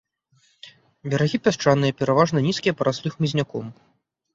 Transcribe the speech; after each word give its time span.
Берагі 1.11 1.37
пясчаныя, 1.49 1.97
пераважна 2.03 2.47
нізкія, 2.49 2.77
параслі 2.85 3.09
хмызняком. 3.17 3.75